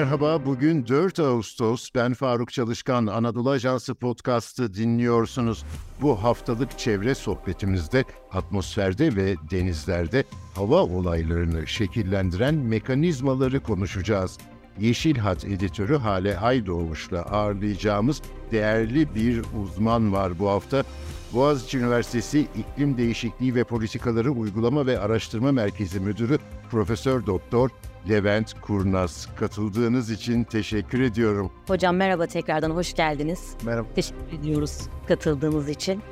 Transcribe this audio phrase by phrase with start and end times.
[0.00, 1.88] Merhaba, bugün 4 Ağustos.
[1.94, 5.64] Ben Faruk Çalışkan, Anadolu Ajansı podcast'ı dinliyorsunuz.
[6.00, 10.24] Bu haftalık çevre sohbetimizde atmosferde ve denizlerde
[10.54, 14.38] hava olaylarını şekillendiren mekanizmaları konuşacağız.
[14.78, 20.84] Yeşil Hat editörü Hale Aydoğmuş'la ağırlayacağımız değerli bir uzman var bu hafta.
[21.32, 26.38] Boğaziçi Üniversitesi İklim Değişikliği ve Politikaları Uygulama ve Araştırma Merkezi Müdürü
[26.70, 27.70] Profesör Doktor
[28.08, 29.28] Levent Kurnaz.
[29.36, 31.52] Katıldığınız için teşekkür ediyorum.
[31.66, 33.54] Hocam merhaba tekrardan hoş geldiniz.
[33.64, 33.88] Merhaba.
[33.94, 36.02] Teşekkür ediyoruz katıldığınız için.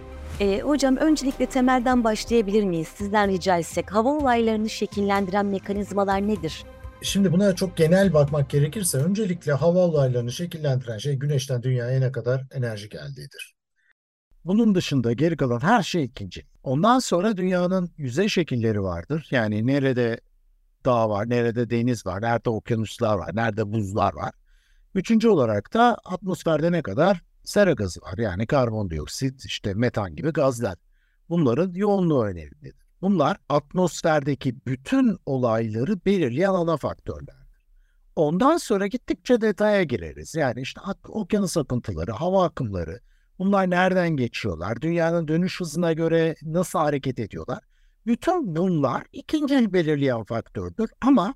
[0.40, 2.88] Ee, hocam öncelikle temelden başlayabilir miyiz?
[2.88, 6.64] Sizden rica etsek hava olaylarını şekillendiren mekanizmalar nedir?
[7.02, 12.46] Şimdi buna çok genel bakmak gerekirse öncelikle hava olaylarını şekillendiren şey güneşten dünyaya ne kadar
[12.52, 13.54] enerji geldiğidir.
[14.44, 16.46] Bunun dışında geri kalan her şey ikinci.
[16.62, 19.28] Ondan sonra dünyanın yüzey şekilleri vardır.
[19.30, 20.20] Yani nerede
[20.88, 24.32] dağ var, nerede deniz var, nerede okyanuslar var, nerede buzlar var.
[24.94, 28.18] Üçüncü olarak da atmosferde ne kadar sera gazı var.
[28.18, 30.78] Yani karbondioksit, işte metan gibi gazlar.
[31.28, 32.74] Bunların yoğunluğu önemlidir.
[33.02, 37.68] Bunlar atmosferdeki bütün olayları belirleyen ana faktörlerdir.
[38.16, 40.34] Ondan sonra gittikçe detaya gireriz.
[40.34, 43.00] Yani işte okyanus akıntıları, hava akımları,
[43.38, 47.67] bunlar nereden geçiyorlar, dünyanın dönüş hızına göre nasıl hareket ediyorlar.
[48.08, 51.34] Bütün bunlar ikinci belirleyen faktördür ama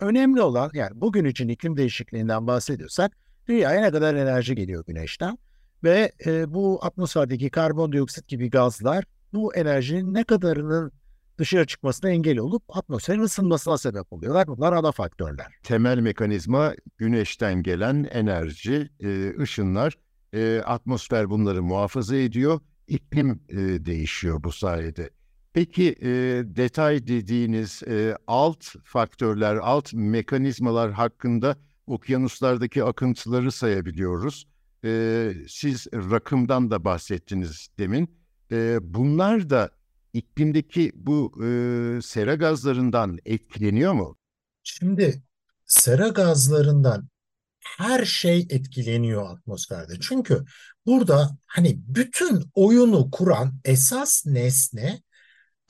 [0.00, 3.12] önemli olan yani bugün için iklim değişikliğinden bahsediyorsak
[3.48, 5.38] dünyaya ne kadar enerji geliyor güneşten
[5.84, 10.92] ve e, bu atmosferdeki karbondioksit gibi gazlar bu enerjinin ne kadarının
[11.38, 14.46] dışarı çıkmasına engel olup atmosferin ısınmasına sebep oluyorlar.
[14.46, 15.46] Bunlar ana faktörler.
[15.62, 19.98] Temel mekanizma güneşten gelen enerji, e, ışınlar.
[20.32, 22.60] E, atmosfer bunları muhafaza ediyor.
[22.86, 25.10] İklim e, değişiyor bu sayede.
[25.58, 26.08] Peki e,
[26.56, 34.46] detay dediğiniz e, alt faktörler, alt mekanizmalar hakkında okyanuslardaki akıntıları sayabiliyoruz.
[34.84, 38.18] E, siz rakımdan da bahsettiniz demin.
[38.52, 39.70] E, bunlar da
[40.12, 41.48] iklimdeki bu e,
[42.02, 44.16] sera gazlarından etkileniyor mu?
[44.62, 45.22] Şimdi
[45.66, 47.08] sera gazlarından
[47.60, 49.92] her şey etkileniyor atmosferde.
[50.00, 50.44] Çünkü
[50.86, 55.07] burada hani bütün oyunu kuran esas nesne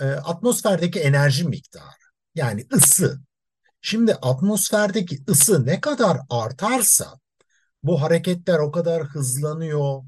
[0.00, 1.84] e, atmosferdeki enerji miktarı.
[2.34, 3.20] Yani ısı.
[3.80, 7.20] Şimdi atmosferdeki ısı ne kadar artarsa
[7.82, 10.02] bu hareketler o kadar hızlanıyor,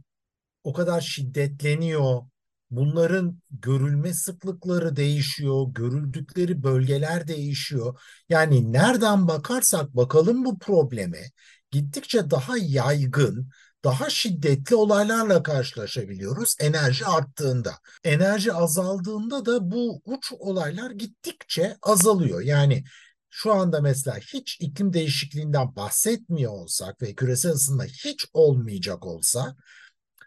[0.65, 2.23] o kadar şiddetleniyor.
[2.71, 8.01] Bunların görülme sıklıkları değişiyor, görüldükleri bölgeler değişiyor.
[8.29, 11.31] Yani nereden bakarsak bakalım bu probleme
[11.71, 13.51] gittikçe daha yaygın,
[13.85, 17.75] daha şiddetli olaylarla karşılaşabiliyoruz enerji arttığında.
[18.05, 22.41] Enerji azaldığında da bu uç olaylar gittikçe azalıyor.
[22.41, 22.85] Yani
[23.31, 29.57] şu anda mesela hiç iklim değişikliğinden bahsetmiyor olsak ve küresel ısınma hiç olmayacak olsa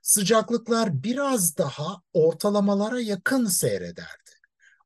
[0.01, 4.31] sıcaklıklar biraz daha ortalamalara yakın seyrederdi.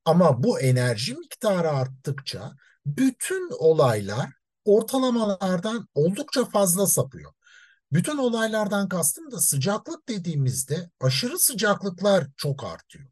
[0.05, 2.51] Ama bu enerji miktarı arttıkça
[2.85, 4.29] bütün olaylar
[4.66, 7.31] ortalamalardan oldukça fazla sapıyor.
[7.92, 13.09] Bütün olaylardan kastım da sıcaklık dediğimizde aşırı sıcaklıklar çok artıyor.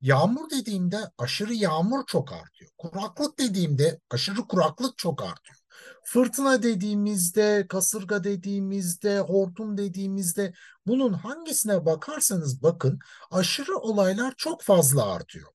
[0.00, 2.70] Yağmur dediğimde aşırı yağmur çok artıyor.
[2.78, 5.58] Kuraklık dediğimde aşırı kuraklık çok artıyor.
[6.04, 10.52] Fırtına dediğimizde, kasırga dediğimizde, hortum dediğimizde
[10.86, 12.98] bunun hangisine bakarsanız bakın
[13.30, 15.48] aşırı olaylar çok fazla artıyor.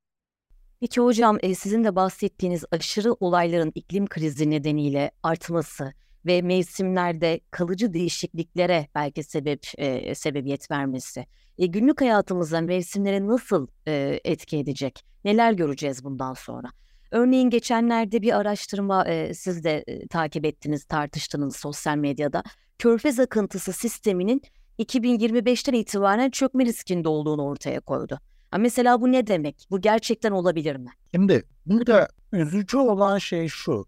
[0.79, 5.93] Peki hocam e, sizin de bahsettiğiniz aşırı olayların iklim krizi nedeniyle artması
[6.25, 11.25] ve mevsimlerde kalıcı değişikliklere belki sebep e, sebebiyet vermesi.
[11.57, 15.05] E, günlük hayatımızda mevsimlere nasıl e, etki edecek?
[15.25, 16.67] Neler göreceğiz bundan sonra?
[17.11, 22.43] Örneğin geçenlerde bir araştırma e, siz de e, takip ettiniz, tartıştınız sosyal medyada.
[22.79, 24.41] Körfez akıntısı sisteminin
[24.79, 28.19] 2025'ten itibaren çökme riskinde olduğunu ortaya koydu.
[28.51, 29.67] Ha, mesela bu ne demek?
[29.71, 30.89] Bu gerçekten olabilir mi?
[31.15, 33.85] Şimdi burada üzücü olan şey şu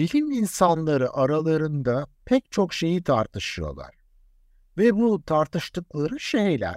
[0.00, 3.94] bilim insanları aralarında pek çok şeyi tartışıyorlar.
[4.78, 6.76] Ve bu tartıştıkları şeyler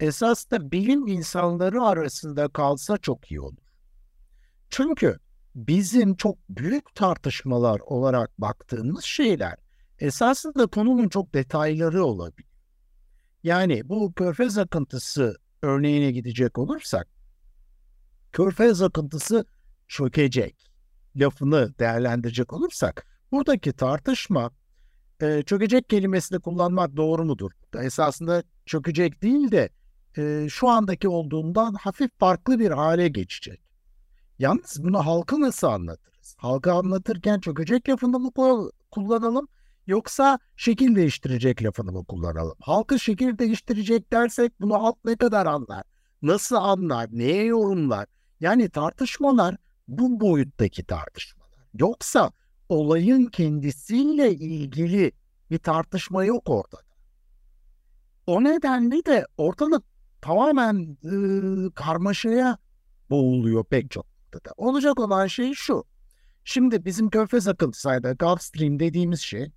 [0.00, 3.62] esas da bilim insanları arasında kalsa çok iyi olur.
[4.70, 5.18] Çünkü
[5.54, 9.56] bizim çok büyük tartışmalar olarak baktığımız şeyler
[9.98, 12.50] esasında konunun çok detayları olabilir.
[13.42, 17.08] Yani bu körfez akıntısı örneğine gidecek olursak,
[18.32, 19.44] körfez akıntısı
[19.88, 20.71] çökecek
[21.16, 24.50] lafını değerlendirecek olursak buradaki tartışma
[25.22, 27.50] e, çökecek kelimesini kullanmak doğru mudur?
[27.78, 29.70] Esasında çökecek değil de
[30.18, 33.62] e, şu andaki olduğundan hafif farklı bir hale geçecek.
[34.38, 36.34] Yalnız bunu halka nasıl anlatırız?
[36.38, 38.30] Halka anlatırken çökecek lafını mı
[38.90, 39.48] kullanalım
[39.86, 42.54] yoksa şekil değiştirecek lafını mı kullanalım?
[42.60, 45.82] Halkı şekil değiştirecek dersek bunu halk ne kadar anlar?
[46.22, 47.08] Nasıl anlar?
[47.12, 48.06] Neye yorumlar?
[48.40, 49.56] Yani tartışmalar
[49.88, 51.66] bu boyuttaki tartışmalar.
[51.74, 52.32] Yoksa
[52.68, 55.12] olayın kendisiyle ilgili
[55.50, 56.82] bir tartışma yok ortada.
[58.26, 59.84] O nedenle de ortalık
[60.20, 61.14] tamamen e,
[61.74, 62.58] karmaşaya
[63.10, 64.54] boğuluyor pek çok noktada.
[64.56, 65.84] Olacak olan şey şu.
[66.44, 69.52] Şimdi bizim körfez akıntısıyla Gulf Stream dediğimiz şey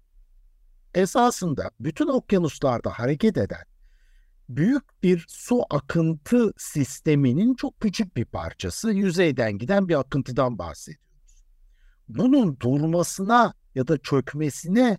[0.96, 3.64] esasında bütün okyanuslarda hareket eden
[4.50, 11.06] büyük bir su akıntı sisteminin çok küçük bir parçası yüzeyden giden bir akıntıdan bahsediyoruz.
[12.08, 14.98] Bunun durmasına ya da çökmesine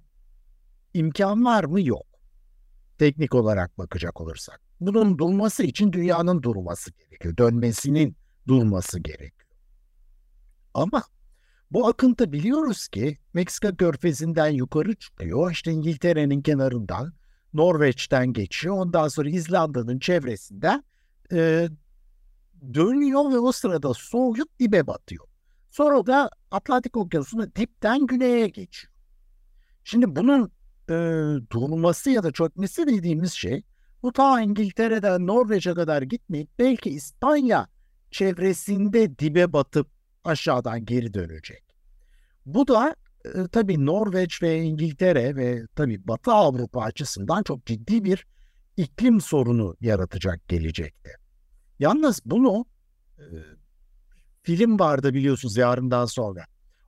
[0.94, 1.80] imkan var mı?
[1.80, 2.06] Yok.
[2.98, 4.60] Teknik olarak bakacak olursak.
[4.80, 7.36] Bunun durması için dünyanın durması gerekiyor.
[7.36, 8.16] Dönmesinin
[8.48, 9.50] durması gerekiyor.
[10.74, 11.02] Ama
[11.70, 15.50] bu akıntı biliyoruz ki Meksika körfezinden yukarı çıkıyor.
[15.50, 17.12] İşte İngiltere'nin kenarından
[17.54, 18.74] Norveç'ten geçiyor.
[18.76, 20.84] Ondan sonra İzlanda'nın çevresinden
[21.32, 21.68] e,
[22.74, 25.26] dönüyor ve o sırada soğuyup dibe batıyor.
[25.70, 28.92] Sonra da Atlantik Okyanusu'nun dipten güneye geçiyor.
[29.84, 30.52] Şimdi bunun
[30.88, 30.94] e,
[31.50, 33.62] durması ya da çökmesi dediğimiz şey
[34.02, 37.68] bu ta İngiltere'den Norveç'e kadar gitmeyip belki İspanya
[38.10, 39.88] çevresinde dibe batıp
[40.24, 41.64] aşağıdan geri dönecek.
[42.46, 42.96] Bu da
[43.34, 48.26] e, tabii Norveç ve İngiltere ve tabii Batı Avrupa açısından çok ciddi bir
[48.76, 51.10] iklim sorunu yaratacak gelecekte.
[51.78, 52.66] Yalnız bunu
[53.18, 53.24] e,
[54.42, 56.44] film vardı biliyorsunuz yarından sonra.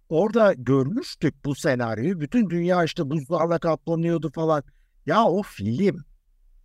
[0.09, 2.21] Orada görmüştük bu senaryoyu.
[2.21, 4.63] Bütün dünya işte buzlarla kaplanıyordu falan.
[5.07, 6.05] Ya o film.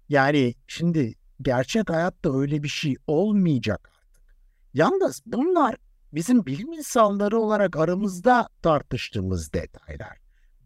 [0.09, 4.33] Yani şimdi gerçek hayatta öyle bir şey olmayacak artık.
[4.73, 5.75] Yalnız bunlar
[6.13, 10.17] bizim bilim insanları olarak aramızda tartıştığımız detaylar.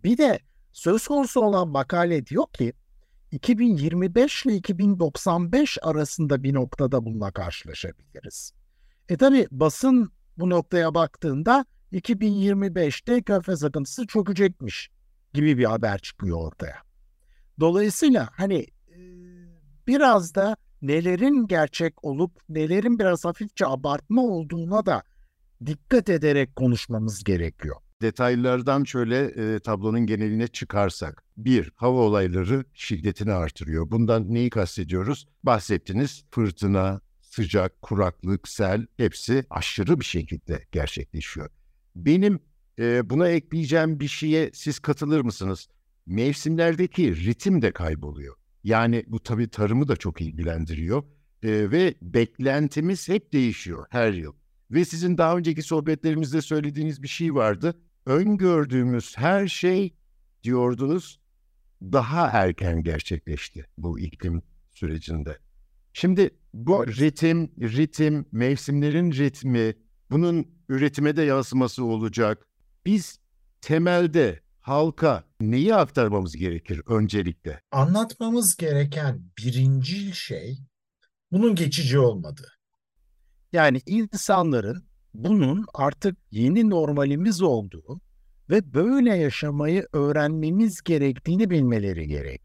[0.04, 0.40] Bir de
[0.72, 2.74] söz konusu olan makale diyor ki
[3.32, 8.54] 2025 ile 2095 arasında bir noktada bununla karşılaşabiliriz.
[9.10, 14.90] E tabi basın bu noktaya baktığında 2025'te körfez akıntısı çökecekmiş
[15.34, 16.78] gibi bir haber çıkıyor ortaya.
[17.60, 18.66] Dolayısıyla hani
[19.88, 25.04] biraz da nelerin gerçek olup nelerin biraz hafifçe abartma olduğuna da
[25.65, 27.75] dikkat ederek konuşmamız gerekiyor.
[28.01, 31.24] Detaylardan şöyle e, tablonun geneline çıkarsak.
[31.38, 33.92] Bir, hava olayları şiddetini artırıyor.
[33.92, 35.27] Bundan neyi kastediyoruz?
[35.44, 41.50] Bahsettiniz fırtına, sıcak, kuraklık, sel hepsi aşırı bir şekilde gerçekleşiyor.
[41.95, 42.39] Benim
[42.80, 45.68] e, buna ekleyeceğim bir şeye siz katılır mısınız?
[46.06, 48.36] Mevsimlerdeki ritim de kayboluyor.
[48.63, 51.03] Yani bu tabii tarımı da çok ilgilendiriyor
[51.44, 54.33] e, ve beklentimiz hep değişiyor her yıl.
[54.72, 57.74] Ve sizin daha önceki sohbetlerimizde söylediğiniz bir şey vardı.
[58.06, 59.96] Öngördüğümüz her şey
[60.44, 61.19] diyordunuz
[61.81, 64.42] daha erken gerçekleşti bu iklim
[64.72, 65.38] sürecinde.
[65.94, 69.74] Şimdi bu ritim, ritim, mevsimlerin ritmi,
[70.12, 72.48] bunun üretime de yansıması olacak.
[72.86, 73.20] Biz
[73.62, 77.62] temelde halka neyi aktarmamız gerekir öncelikle?
[77.72, 80.60] Anlatmamız gereken birinci şey
[81.32, 82.57] bunun geçici olmadığı.
[83.54, 88.01] Yani insanların bunun artık yeni normalimiz olduğu
[88.50, 92.42] ve böyle yaşamayı öğrenmemiz gerektiğini bilmeleri gerek.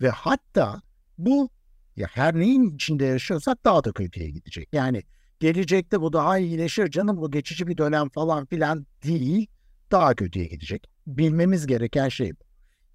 [0.00, 0.82] Ve hatta
[1.18, 1.50] bu
[1.96, 4.68] ya her neyin içinde yaşıyorsak daha da kötüye gidecek.
[4.72, 5.02] Yani
[5.40, 9.46] gelecekte bu daha iyileşir canım bu geçici bir dönem falan filan değil
[9.90, 10.86] daha kötüye gidecek.
[11.06, 12.44] Bilmemiz gereken şey bu.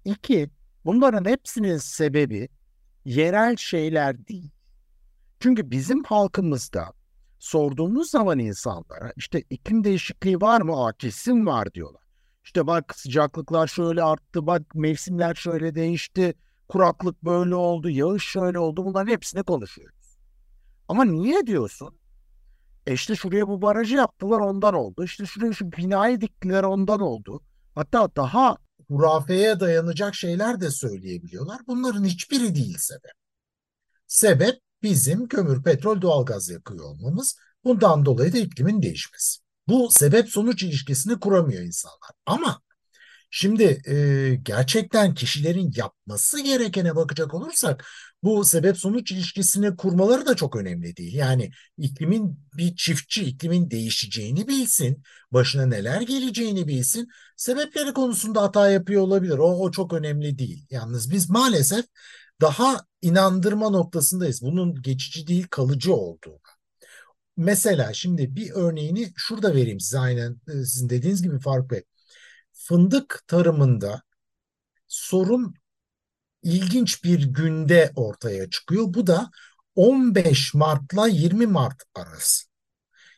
[0.04, 0.50] İki,
[0.84, 2.48] bunların hepsinin sebebi
[3.04, 4.50] yerel şeyler değil.
[5.40, 6.92] Çünkü bizim halkımızda
[7.38, 10.86] sorduğumuz zaman insanlara işte iklim değişikliği var mı?
[10.86, 12.02] Aa, kesin var diyorlar.
[12.44, 16.34] İşte bak sıcaklıklar şöyle arttı, bak mevsimler şöyle değişti,
[16.68, 18.84] kuraklık böyle oldu, yağış şöyle oldu.
[18.84, 20.18] Bunların hepsini konuşuyoruz.
[20.88, 21.98] Ama niye diyorsun?
[22.86, 25.04] E işte şuraya bu barajı yaptılar ondan oldu.
[25.04, 27.42] İşte şuraya şu binayı diktiler ondan oldu.
[27.74, 28.56] Hatta daha
[28.88, 31.60] hurafeye dayanacak şeyler de söyleyebiliyorlar.
[31.66, 33.12] Bunların hiçbiri değil sebep.
[34.06, 37.36] Sebep bizim kömür, petrol, doğalgaz yakıyor olmamız.
[37.64, 39.40] Bundan dolayı da iklimin değişmesi.
[39.68, 42.10] Bu sebep sonuç ilişkisini kuramıyor insanlar.
[42.26, 42.60] Ama
[43.30, 47.84] şimdi e, gerçekten kişilerin yapması gerekene bakacak olursak
[48.22, 51.14] bu sebep sonuç ilişkisini kurmaları da çok önemli değil.
[51.14, 55.02] Yani iklimin bir çiftçi iklimin değişeceğini bilsin,
[55.32, 57.08] başına neler geleceğini bilsin.
[57.36, 59.38] Sebepleri konusunda hata yapıyor olabilir.
[59.38, 60.66] O, o çok önemli değil.
[60.70, 61.84] Yalnız biz maalesef
[62.40, 64.42] daha inandırma noktasındayız.
[64.42, 66.40] Bunun geçici değil kalıcı olduğu.
[67.36, 71.82] Mesela şimdi bir örneğini şurada vereyim size aynen e, sizin dediğiniz gibi Faruk Bey.
[72.52, 74.02] Fındık tarımında
[74.88, 75.54] sorun
[76.42, 78.84] ilginç bir günde ortaya çıkıyor.
[78.88, 79.30] Bu da
[79.74, 82.46] 15 Mart'la 20 Mart arası.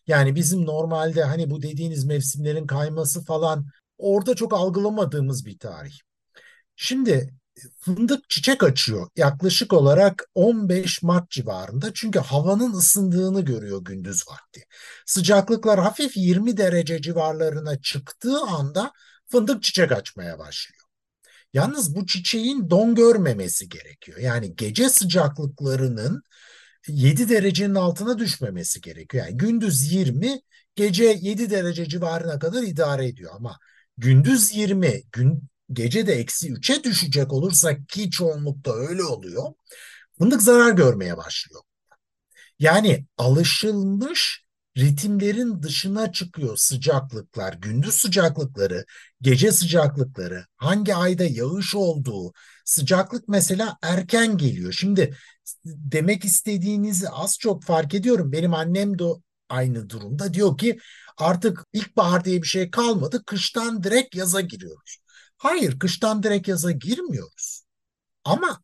[0.07, 3.67] Yani bizim normalde hani bu dediğiniz mevsimlerin kayması falan
[3.99, 5.99] orada çok algılamadığımız bir tarih.
[6.77, 7.35] Şimdi
[7.81, 14.65] fındık çiçek açıyor yaklaşık olarak 15 Mart civarında çünkü havanın ısındığını görüyor gündüz vakti.
[15.07, 18.93] Sıcaklıklar hafif 20 derece civarlarına çıktığı anda
[19.27, 20.83] fındık çiçek açmaya başlıyor.
[21.53, 24.19] Yalnız bu çiçeğin don görmemesi gerekiyor.
[24.19, 26.23] Yani gece sıcaklıklarının
[26.89, 29.27] 7 derecenin altına düşmemesi gerekiyor.
[29.27, 30.41] Yani gündüz 20,
[30.75, 33.59] gece 7 derece civarına kadar idare ediyor ama
[33.99, 39.45] gündüz 20, gün, gece de eksi 3'e düşecek olursa ki çoğunlukta öyle oluyor.
[40.19, 41.63] Fındık zarar görmeye başlıyor.
[42.59, 44.45] Yani alışılmış
[44.79, 48.85] ritimlerin dışına çıkıyor sıcaklıklar, gündüz sıcaklıkları,
[49.21, 52.33] gece sıcaklıkları, hangi ayda yağış olduğu,
[52.65, 54.73] sıcaklık mesela erken geliyor.
[54.73, 55.17] Şimdi
[55.65, 58.33] demek istediğinizi az çok fark ediyorum.
[58.33, 59.05] Benim annem de
[59.49, 60.35] aynı durumda.
[60.35, 60.79] Diyor ki
[61.17, 63.23] artık ilkbahar diye bir şey kalmadı.
[63.27, 64.99] Kıştan direkt yaza giriyoruz.
[65.39, 67.65] Hayır, kıştan direkt yaza girmiyoruz.
[68.25, 68.61] Ama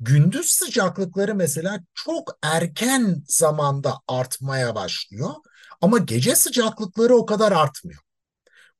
[0.00, 5.34] gündüz sıcaklıkları mesela çok erken zamanda artmaya başlıyor
[5.80, 8.00] ama gece sıcaklıkları o kadar artmıyor.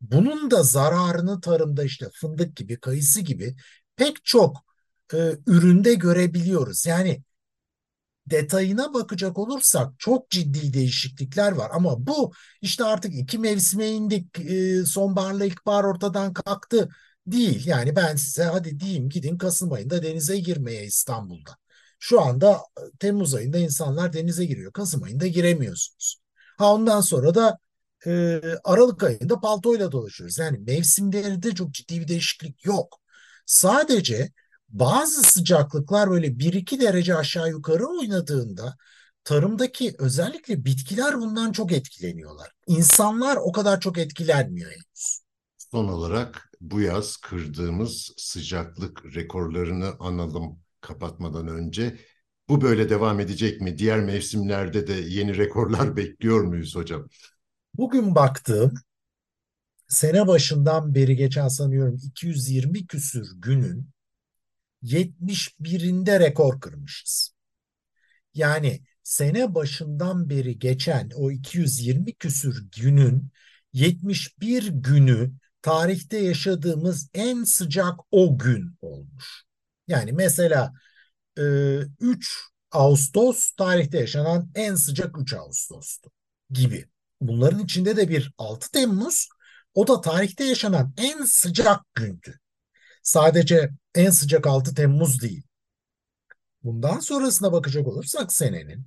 [0.01, 3.57] Bunun da zararını tarımda işte fındık gibi, kayısı gibi
[3.97, 4.57] pek çok
[5.15, 6.87] e, üründe görebiliyoruz.
[6.87, 7.23] Yani
[8.27, 12.33] detayına bakacak olursak çok ciddi değişiklikler var ama bu
[12.63, 16.89] işte artık iki mevsime indik, e, sonbaharla ilkbahar ortadan kalktı
[17.33, 17.67] değil.
[17.67, 21.51] Yani ben size hadi diyeyim gidin Kasım ayında denize girmeye İstanbul'da.
[21.99, 24.73] Şu anda e, Temmuz ayında insanlar denize giriyor.
[24.73, 26.17] Kasım ayında giremiyorsunuz.
[26.59, 27.59] Ha ondan sonra da
[28.07, 30.39] e, Aralık ayında paltoyla dolaşıyoruz.
[30.39, 33.01] Yani mevsimlerinde çok ciddi bir değişiklik yok.
[33.47, 34.33] Sadece
[34.69, 38.77] bazı sıcaklıklar böyle 1-2 derece aşağı yukarı oynadığında
[39.25, 42.51] tarımdaki özellikle bitkiler bundan çok etkileniyorlar.
[42.67, 45.21] İnsanlar o kadar çok etkilenmiyor henüz.
[45.57, 51.99] Son olarak bu yaz kırdığımız sıcaklık rekorlarını analım kapatmadan önce.
[52.49, 53.79] Bu böyle devam edecek mi?
[53.79, 57.09] Diğer mevsimlerde de yeni rekorlar bekliyor muyuz hocam?
[57.75, 58.75] Bugün baktığım
[59.89, 63.91] sene başından beri geçen sanıyorum 220 küsür günün
[64.83, 67.35] 71'inde rekor kırmışız.
[68.35, 73.31] Yani sene başından beri geçen o 220 küsür günün
[73.73, 75.33] 71 günü
[75.69, 79.43] tarihte yaşadığımız en sıcak o gün olmuş.
[79.89, 80.73] Yani mesela
[81.37, 82.29] 3 e,
[82.73, 86.11] Ağustos tarihte yaşanan en sıcak 3 Ağustos'tu
[86.51, 86.89] gibi.
[87.21, 89.29] Bunların içinde de bir 6 Temmuz
[89.75, 92.39] o da tarihte yaşanan en sıcak gündü.
[93.03, 95.43] Sadece en sıcak 6 Temmuz değil.
[96.63, 98.87] Bundan sonrasına bakacak olursak senenin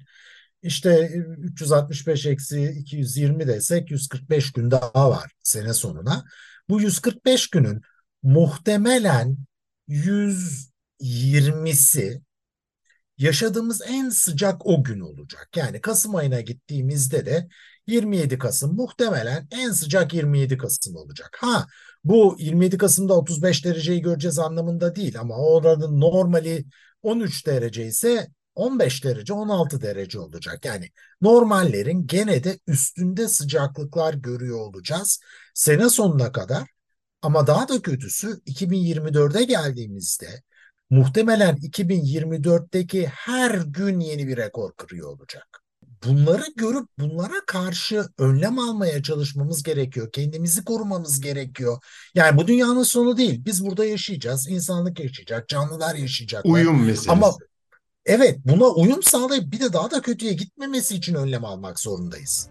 [0.64, 1.08] işte
[1.38, 6.26] 365 eksi 220 desek 145 gün daha var sene sonuna.
[6.70, 7.82] Bu 145 günün
[8.24, 9.38] muhtemelen
[9.88, 12.22] 120'si
[13.18, 15.50] yaşadığımız en sıcak o gün olacak.
[15.56, 17.48] Yani Kasım ayına gittiğimizde de
[17.88, 21.38] 27 Kasım muhtemelen en sıcak 27 Kasım olacak.
[21.40, 21.68] Ha
[22.04, 26.66] bu 27 Kasım'da 35 dereceyi göreceğiz anlamında değil ama oranın normali
[27.04, 30.66] 13 derece ise 15 derece 16 derece olacak.
[30.66, 30.90] Yani
[31.22, 35.20] normallerin gene de üstünde sıcaklıklar görüyor olacağız
[35.54, 36.70] sene sonuna kadar.
[37.22, 40.42] Ama daha da kötüsü 2024'e geldiğimizde
[40.90, 45.62] muhtemelen 2024'teki her gün yeni bir rekor kırıyor olacak
[46.06, 50.12] bunları görüp bunlara karşı önlem almaya çalışmamız gerekiyor.
[50.12, 51.84] Kendimizi korumamız gerekiyor.
[52.16, 53.46] Yani bu dünyanın sonu değil.
[53.46, 54.50] Biz burada yaşayacağız.
[54.50, 55.50] İnsanlık yaşayacak.
[55.50, 56.46] Canlılar yaşayacak.
[56.46, 57.12] Uyum meselesi.
[57.12, 57.34] Ama
[58.06, 62.50] evet buna uyum sağlayıp bir de daha da kötüye gitmemesi için önlem almak zorundayız.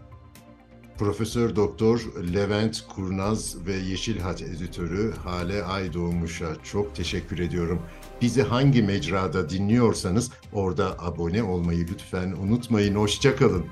[0.99, 2.01] Profesör Doktor
[2.35, 7.83] Levent Kurnaz ve Yeşil Hat editörü Hale Aydoğmuş'a çok teşekkür ediyorum.
[8.23, 12.95] Bizi hangi mecrada dinliyorsanız orada abone olmayı lütfen unutmayın.
[12.95, 13.65] Hoşçakalın.